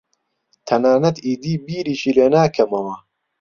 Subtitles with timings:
[0.67, 2.95] تەنانەت ئیدی بیریشی لێ ناکەمەوە.